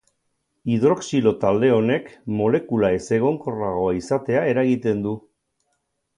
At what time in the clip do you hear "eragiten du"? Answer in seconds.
4.55-5.15